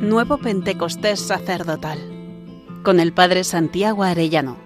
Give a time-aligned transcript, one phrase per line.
[0.00, 1.98] Nuevo Pentecostés Sacerdotal
[2.84, 4.56] con el Padre Santiago Arellano.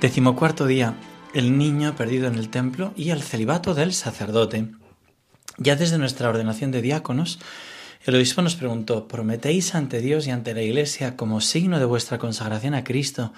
[0.00, 0.96] Decimocuarto día.
[1.32, 4.72] El niño perdido en el templo y el celibato del sacerdote.
[5.56, 7.38] Ya desde nuestra ordenación de diáconos,
[8.04, 12.18] el obispo nos preguntó, ¿prometéis ante Dios y ante la Iglesia como signo de vuestra
[12.18, 13.32] consagración a Cristo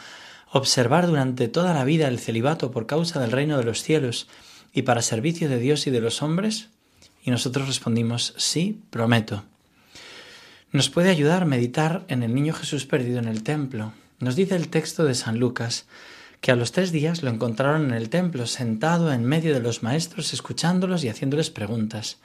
[0.50, 4.28] observar durante toda la vida el celibato por causa del reino de los cielos
[4.72, 6.70] y para servicio de Dios y de los hombres?
[7.26, 9.44] Y nosotros respondimos, sí, prometo.
[10.72, 13.92] Nos puede ayudar a meditar en el niño Jesús perdido en el templo.
[14.20, 15.86] Nos dice el texto de San Lucas
[16.40, 19.82] que a los tres días lo encontraron en el templo, sentado en medio de los
[19.82, 22.18] maestros, escuchándolos y haciéndoles preguntas.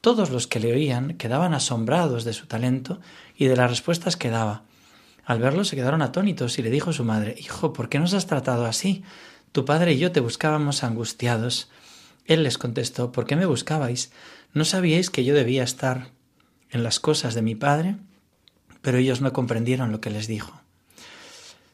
[0.00, 3.00] Todos los que le oían quedaban asombrados de su talento
[3.36, 4.62] y de las respuestas que daba.
[5.24, 8.26] Al verlo se quedaron atónitos y le dijo su madre Hijo, ¿por qué nos has
[8.26, 9.04] tratado así?
[9.52, 11.70] Tu padre y yo te buscábamos angustiados.
[12.26, 14.12] Él les contestó ¿Por qué me buscabais?
[14.54, 16.10] ¿No sabíais que yo debía estar
[16.70, 17.96] en las cosas de mi padre?
[18.80, 20.60] Pero ellos no comprendieron lo que les dijo.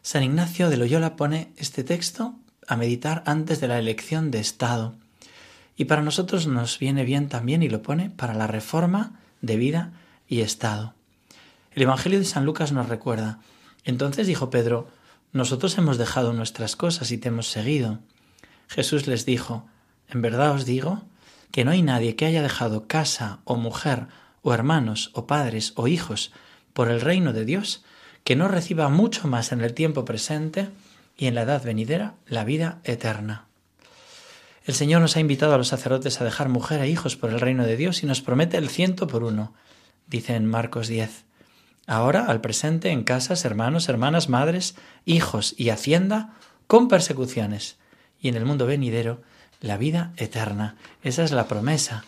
[0.03, 2.35] San Ignacio de Loyola pone este texto
[2.67, 4.95] a meditar antes de la elección de Estado.
[5.77, 9.93] Y para nosotros nos viene bien también y lo pone para la reforma de vida
[10.29, 10.95] y Estado.
[11.73, 13.41] El Evangelio de San Lucas nos recuerda,
[13.85, 14.89] entonces dijo Pedro,
[15.33, 17.99] nosotros hemos dejado nuestras cosas y te hemos seguido.
[18.67, 19.67] Jesús les dijo,
[20.11, 21.03] en verdad os digo
[21.51, 24.07] que no hay nadie que haya dejado casa o mujer
[24.43, 26.33] o hermanos o padres o hijos
[26.73, 27.85] por el reino de Dios
[28.25, 30.69] que no reciba mucho más en el tiempo presente
[31.17, 33.47] y en la edad venidera la vida eterna.
[34.65, 37.41] El Señor nos ha invitado a los sacerdotes a dejar mujer e hijos por el
[37.41, 39.55] reino de Dios y nos promete el ciento por uno,
[40.07, 41.25] dice en Marcos 10.
[41.87, 44.75] Ahora, al presente, en casas, hermanos, hermanas, madres,
[45.07, 46.35] hijos y hacienda,
[46.67, 47.79] con persecuciones.
[48.21, 49.23] Y en el mundo venidero,
[49.61, 50.77] la vida eterna.
[51.03, 52.05] Esa es la promesa.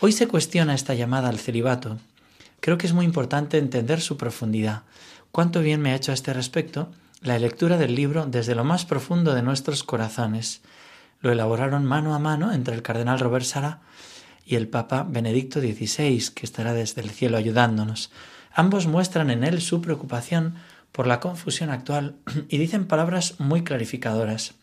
[0.00, 1.98] Hoy se cuestiona esta llamada al celibato.
[2.60, 4.82] Creo que es muy importante entender su profundidad.
[5.32, 8.84] Cuánto bien me ha hecho a este respecto la lectura del libro desde lo más
[8.84, 10.60] profundo de nuestros corazones.
[11.20, 13.80] Lo elaboraron mano a mano entre el cardenal Robert Sara
[14.44, 18.10] y el Papa Benedicto XVI, que estará desde el cielo ayudándonos.
[18.52, 20.54] Ambos muestran en él su preocupación
[20.92, 22.16] por la confusión actual
[22.48, 24.54] y dicen palabras muy clarificadoras.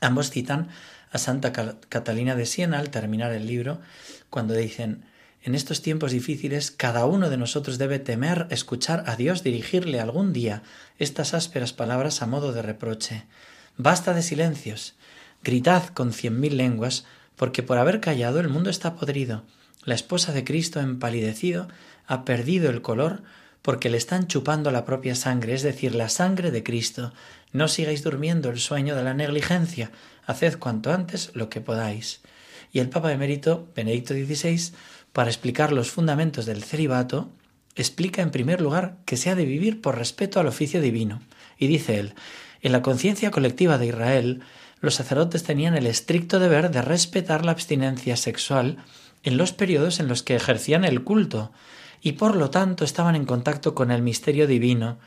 [0.00, 0.68] Ambos citan
[1.14, 1.52] a Santa
[1.88, 3.80] Catalina de Siena al terminar el libro,
[4.30, 5.04] cuando dicen
[5.44, 10.32] en estos tiempos difíciles, cada uno de nosotros debe temer escuchar a Dios dirigirle algún
[10.32, 10.62] día
[10.98, 13.26] estas ásperas palabras a modo de reproche.
[13.76, 14.94] Basta de silencios.
[15.44, 17.04] Gritad con cien mil lenguas,
[17.36, 19.44] porque por haber callado el mundo está podrido.
[19.84, 21.68] La esposa de Cristo empalidecido
[22.06, 23.22] ha perdido el color
[23.62, 27.12] porque le están chupando la propia sangre, es decir, la sangre de Cristo.
[27.54, 29.92] No sigáis durmiendo el sueño de la negligencia,
[30.26, 32.20] haced cuanto antes lo que podáis.
[32.72, 34.72] Y el Papa emérito Benedicto XVI,
[35.12, 37.30] para explicar los fundamentos del celibato,
[37.76, 41.22] explica en primer lugar que se ha de vivir por respeto al oficio divino.
[41.56, 42.14] Y dice él,
[42.60, 44.40] en la conciencia colectiva de Israel,
[44.80, 48.78] los sacerdotes tenían el estricto deber de respetar la abstinencia sexual
[49.22, 51.52] en los periodos en los que ejercían el culto,
[52.02, 54.98] y por lo tanto estaban en contacto con el misterio divino.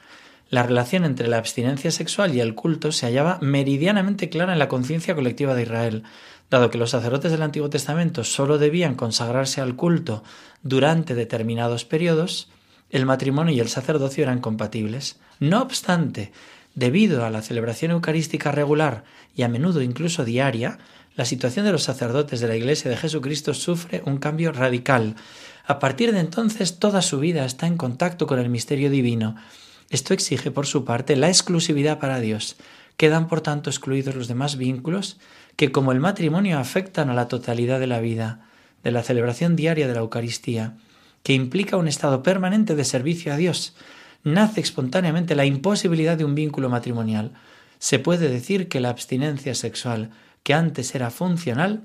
[0.49, 4.69] La relación entre la abstinencia sexual y el culto se hallaba meridianamente clara en la
[4.69, 6.03] conciencia colectiva de Israel,
[6.49, 10.23] dado que los sacerdotes del Antiguo Testamento sólo debían consagrarse al culto
[10.63, 12.47] durante determinados periodos,
[12.89, 15.19] el matrimonio y el sacerdocio eran compatibles.
[15.39, 16.31] No obstante,
[16.75, 19.03] debido a la celebración eucarística regular
[19.35, 20.77] y a menudo incluso diaria,
[21.15, 25.15] la situación de los sacerdotes de la Iglesia de Jesucristo sufre un cambio radical.
[25.65, 29.35] A partir de entonces toda su vida está en contacto con el misterio divino.
[29.89, 32.57] Esto exige, por su parte, la exclusividad para Dios.
[32.97, 35.17] Quedan, por tanto, excluidos los demás vínculos
[35.55, 38.47] que, como el matrimonio, afectan a la totalidad de la vida,
[38.83, 40.77] de la celebración diaria de la Eucaristía,
[41.23, 43.75] que implica un estado permanente de servicio a Dios.
[44.23, 47.33] Nace espontáneamente la imposibilidad de un vínculo matrimonial.
[47.79, 50.11] Se puede decir que la abstinencia sexual,
[50.43, 51.83] que antes era funcional,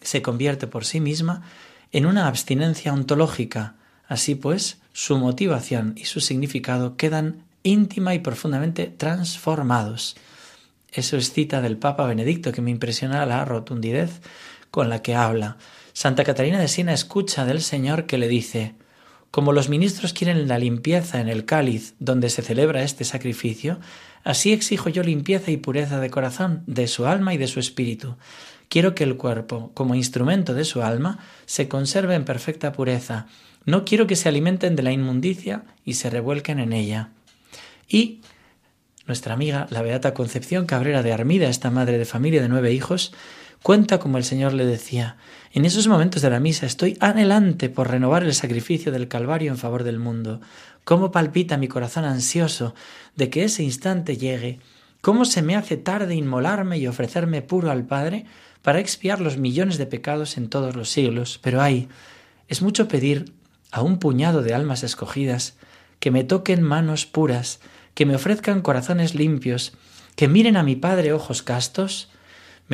[0.00, 1.42] se convierte por sí misma
[1.92, 3.76] en una abstinencia ontológica.
[4.06, 10.16] Así pues, su motivación y su significado quedan íntima y profundamente transformados.
[10.92, 14.20] Eso es cita del Papa Benedicto que me impresiona la rotundidez
[14.70, 15.56] con la que habla.
[15.92, 18.76] Santa Catalina de Siena escucha del Señor que le dice
[19.32, 23.80] Como los ministros quieren la limpieza en el cáliz donde se celebra este sacrificio,
[24.22, 28.16] así exijo yo limpieza y pureza de corazón, de su alma y de su espíritu.
[28.74, 33.28] Quiero que el cuerpo, como instrumento de su alma, se conserve en perfecta pureza.
[33.64, 37.10] No quiero que se alimenten de la inmundicia y se revuelquen en ella.
[37.88, 38.22] Y
[39.06, 43.12] nuestra amiga, la Beata Concepción Cabrera de Armida, esta madre de familia de nueve hijos,
[43.62, 45.18] Cuenta como el Señor le decía,
[45.52, 49.56] en esos momentos de la misa estoy anhelante por renovar el sacrificio del Calvario en
[49.56, 50.40] favor del mundo.
[50.82, 52.74] Cómo palpita mi corazón ansioso
[53.14, 54.58] de que ese instante llegue.
[55.04, 58.24] Cómo se me hace tarde inmolarme y ofrecerme puro al Padre
[58.62, 61.38] para expiar los millones de pecados en todos los siglos.
[61.42, 61.90] Pero ay,
[62.48, 63.34] es mucho pedir
[63.70, 65.58] a un puñado de almas escogidas
[66.00, 67.60] que me toquen manos puras,
[67.92, 69.74] que me ofrezcan corazones limpios,
[70.16, 72.08] que miren a mi Padre ojos castos.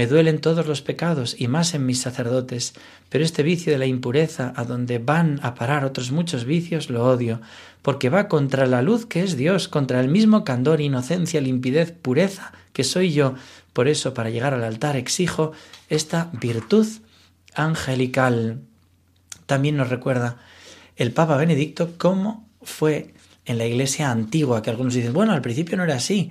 [0.01, 2.73] Me duelen todos los pecados y más en mis sacerdotes,
[3.11, 7.05] pero este vicio de la impureza, a donde van a parar otros muchos vicios, lo
[7.05, 7.43] odio,
[7.83, 12.51] porque va contra la luz que es Dios, contra el mismo candor, inocencia, limpidez, pureza
[12.73, 13.35] que soy yo.
[13.75, 15.53] Por eso, para llegar al altar, exijo
[15.91, 16.87] esta virtud
[17.55, 18.63] angelical.
[19.45, 20.39] También nos recuerda
[20.97, 23.13] el Papa Benedicto cómo fue
[23.45, 26.31] en la iglesia antigua, que algunos dicen, bueno, al principio no era así,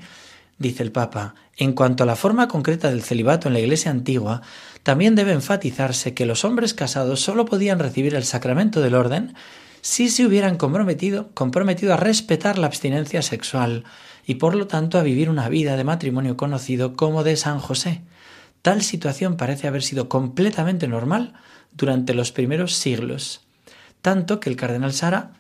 [0.60, 1.36] dice el Papa.
[1.58, 4.42] En cuanto a la forma concreta del celibato en la iglesia antigua,
[4.84, 9.34] también debe enfatizarse que los hombres casados sólo podían recibir el sacramento del orden
[9.82, 13.86] si se hubieran comprometido, comprometido a respetar la abstinencia sexual
[14.26, 18.02] y por lo tanto a vivir una vida de matrimonio conocido como de San José.
[18.62, 21.34] Tal situación parece haber sido completamente normal
[21.72, 23.42] durante los primeros siglos,
[24.02, 25.32] tanto que el cardenal Sara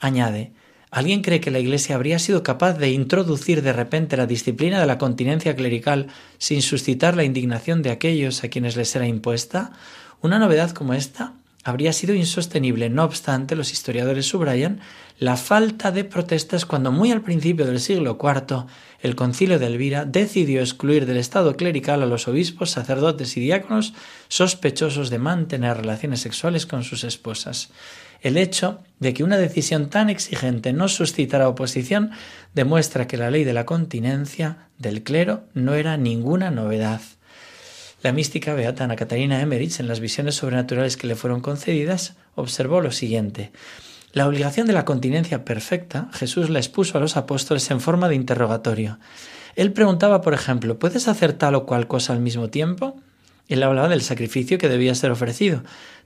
[0.00, 0.52] añade
[0.94, 4.84] ¿Alguien cree que la Iglesia habría sido capaz de introducir de repente la disciplina de
[4.84, 9.72] la continencia clerical sin suscitar la indignación de aquellos a quienes les era impuesta?
[10.20, 11.32] Una novedad como esta
[11.64, 12.90] habría sido insostenible.
[12.90, 14.80] No obstante, los historiadores subrayan
[15.18, 18.66] la falta de protestas cuando muy al principio del siglo IV
[19.00, 23.94] el concilio de Elvira decidió excluir del estado clerical a los obispos, sacerdotes y diáconos
[24.28, 27.70] sospechosos de mantener relaciones sexuales con sus esposas.
[28.20, 32.12] El hecho de que una decisión tan exigente no suscitara oposición
[32.54, 37.00] demuestra que la ley de la continencia del clero no era ninguna novedad.
[38.02, 42.80] La mística beata Ana Catarina Emmerich, en las visiones sobrenaturales que le fueron concedidas, observó
[42.80, 43.52] lo siguiente.
[44.12, 48.16] La obligación de la continencia perfecta Jesús la expuso a los apóstoles en forma de
[48.16, 48.98] interrogatorio.
[49.54, 52.96] Él preguntaba, por ejemplo, ¿puedes hacer tal o cual cosa al mismo tiempo?
[53.48, 55.62] Él hablaba del sacrificio que debía ser ofrecido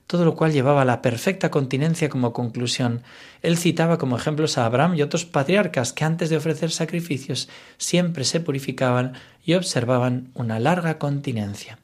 [0.07, 3.03] todo lo cual llevaba a la perfecta continencia como conclusión.
[3.41, 8.23] Él citaba como ejemplos a Abraham y otros patriarcas que antes de ofrecer sacrificios siempre
[8.23, 9.13] se purificaban
[9.45, 11.77] y observaban una larga continencia.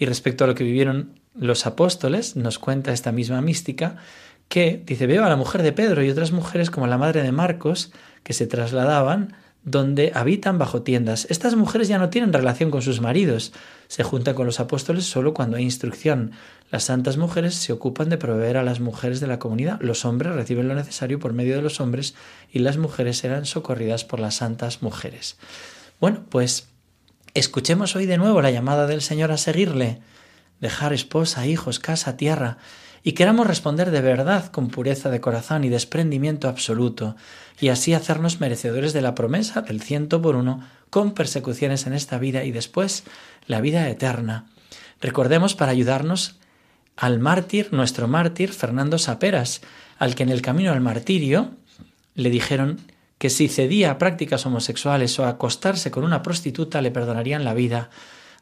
[0.00, 3.96] Y respecto a lo que vivieron los apóstoles, nos cuenta esta misma mística
[4.48, 7.32] que, dice, veo a la mujer de Pedro y otras mujeres como la madre de
[7.32, 7.92] Marcos,
[8.22, 11.26] que se trasladaban donde habitan bajo tiendas.
[11.28, 13.52] Estas mujeres ya no tienen relación con sus maridos,
[13.88, 16.32] se juntan con los apóstoles solo cuando hay instrucción.
[16.70, 20.34] Las santas mujeres se ocupan de proveer a las mujeres de la comunidad, los hombres
[20.34, 22.14] reciben lo necesario por medio de los hombres
[22.50, 25.36] y las mujeres serán socorridas por las santas mujeres.
[26.00, 26.70] Bueno, pues
[27.34, 30.00] escuchemos hoy de nuevo la llamada del Señor a seguirle,
[30.60, 32.58] dejar esposa, hijos, casa, tierra,
[33.02, 37.16] y queramos responder de verdad con pureza de corazón y desprendimiento absoluto,
[37.58, 42.18] y así hacernos merecedores de la promesa del ciento por uno, con persecuciones en esta
[42.18, 43.04] vida y después
[43.46, 44.46] la vida eterna.
[45.00, 46.38] Recordemos para ayudarnos
[46.96, 49.62] al mártir, nuestro mártir, Fernando Saperas,
[49.98, 51.52] al que en el camino al martirio
[52.14, 52.80] le dijeron
[53.20, 57.52] que si cedía a prácticas homosexuales o a acostarse con una prostituta le perdonarían la
[57.52, 57.90] vida,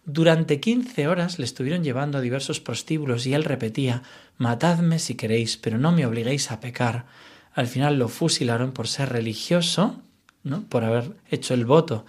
[0.05, 4.05] durante quince horas le estuvieron llevando a diversos prostíbulos y él repetía
[4.37, 7.07] Matadme si queréis, pero no me obliguéis a pecar.
[7.55, 10.01] Al final lo fusilaron por ser religioso,
[10.45, 10.63] ¿no?
[10.63, 12.07] por haber hecho el voto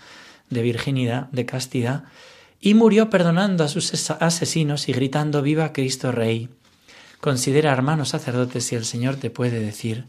[0.52, 2.04] de virginidad, de castidad,
[2.62, 6.50] y murió perdonando a sus asesinos y gritando Viva Cristo Rey.
[7.20, 10.06] Considera, hermanos sacerdotes, si el Señor te puede decir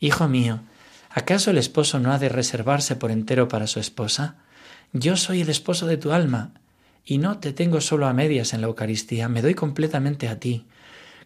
[0.00, 0.60] Hijo mío,
[1.14, 4.36] ¿acaso el esposo no ha de reservarse por entero para su esposa?
[4.92, 6.52] Yo soy el esposo de tu alma,
[7.04, 10.66] y no te tengo solo a medias en la Eucaristía, me doy completamente a ti.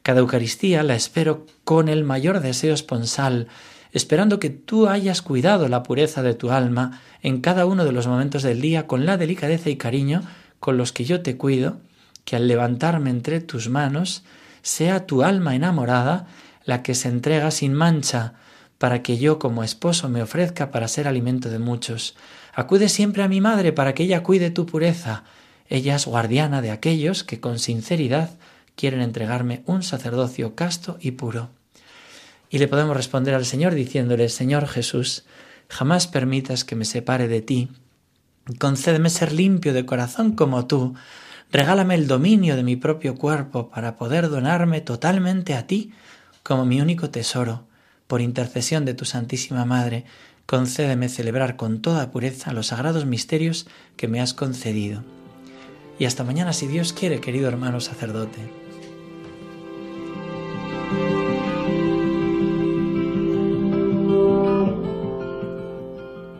[0.02, 3.48] Cada Eucaristía la espero con el mayor deseo esponsal,
[3.92, 8.06] esperando que tú hayas cuidado la pureza de tu alma en cada uno de los
[8.06, 10.22] momentos del día con la delicadeza y cariño
[10.60, 11.78] con los que yo te cuido,
[12.24, 14.24] que al levantarme entre tus manos
[14.62, 16.26] sea tu alma enamorada
[16.64, 18.34] la que se entrega sin mancha,
[18.78, 22.14] para que yo como esposo me ofrezca para ser alimento de muchos.
[22.54, 25.24] Acude siempre a mi madre para que ella cuide tu pureza,
[25.68, 28.30] ella es guardiana de aquellos que con sinceridad
[28.74, 31.50] quieren entregarme un sacerdocio casto y puro.
[32.48, 35.24] Y le podemos responder al Señor diciéndole, Señor Jesús,
[35.68, 37.68] jamás permitas que me separe de ti.
[38.58, 40.94] Concédeme ser limpio de corazón como tú.
[41.52, 45.92] Regálame el dominio de mi propio cuerpo para poder donarme totalmente a ti
[46.42, 47.67] como mi único tesoro
[48.08, 50.04] por intercesión de tu Santísima Madre,
[50.46, 55.04] concédeme celebrar con toda pureza los sagrados misterios que me has concedido.
[56.00, 58.40] Y hasta mañana, si Dios quiere, querido hermano sacerdote.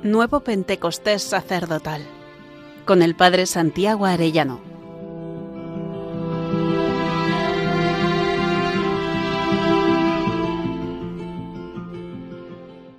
[0.03, 2.03] Nuevo Pentecostés sacerdotal
[2.87, 4.68] con el Padre Santiago Arellano.